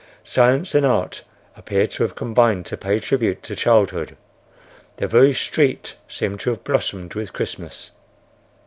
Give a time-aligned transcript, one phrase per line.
[0.23, 1.21] Science and Art
[1.55, 4.17] appeared to have combined to pay tribute to childhood.
[4.97, 7.91] The very street seemed to have blossomed with Christmas.